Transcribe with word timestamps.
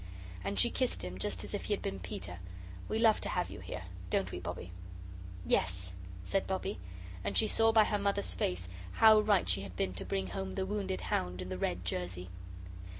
And 0.43 0.57
she 0.59 0.71
kissed 0.71 1.03
him 1.03 1.19
just 1.19 1.43
as 1.43 1.53
if 1.53 1.65
he 1.65 1.73
had 1.73 1.81
been 1.83 1.99
Peter. 1.99 2.39
"We 2.89 2.97
love 2.97 3.21
to 3.21 3.29
have 3.29 3.51
you 3.51 3.59
here 3.59 3.83
don't 4.09 4.31
we, 4.31 4.39
Bobbie?" 4.39 4.71
"Yes," 5.45 5.93
said 6.23 6.47
Bobbie 6.47 6.79
and 7.23 7.37
she 7.37 7.47
saw 7.47 7.71
by 7.71 7.83
her 7.83 7.99
Mother's 7.99 8.33
face 8.33 8.67
how 8.93 9.19
right 9.19 9.47
she 9.47 9.61
had 9.61 9.75
been 9.75 9.93
to 9.93 10.03
bring 10.03 10.29
home 10.29 10.53
the 10.53 10.65
wounded 10.65 11.01
hound 11.01 11.39
in 11.39 11.49
the 11.49 11.57
red 11.59 11.85
jersey. 11.85 12.29